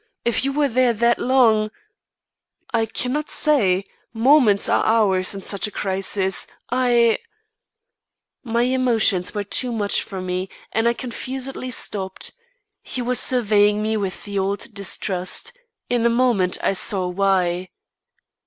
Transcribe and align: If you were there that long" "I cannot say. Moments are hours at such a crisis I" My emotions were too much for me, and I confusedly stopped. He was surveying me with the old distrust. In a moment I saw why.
If 0.25 0.43
you 0.43 0.51
were 0.51 0.67
there 0.67 0.93
that 0.95 1.19
long" 1.19 1.69
"I 2.73 2.87
cannot 2.87 3.29
say. 3.29 3.85
Moments 4.13 4.67
are 4.67 4.83
hours 4.83 5.35
at 5.35 5.43
such 5.43 5.67
a 5.67 5.71
crisis 5.71 6.47
I" 6.71 7.19
My 8.53 8.63
emotions 8.63 9.35
were 9.35 9.43
too 9.43 9.71
much 9.71 10.01
for 10.01 10.19
me, 10.19 10.49
and 10.71 10.87
I 10.87 10.93
confusedly 10.93 11.69
stopped. 11.69 12.31
He 12.81 13.03
was 13.03 13.19
surveying 13.19 13.83
me 13.83 13.95
with 13.95 14.23
the 14.23 14.39
old 14.39 14.73
distrust. 14.73 15.51
In 15.87 16.03
a 16.03 16.09
moment 16.09 16.57
I 16.63 16.73
saw 16.73 17.05
why. 17.07 17.69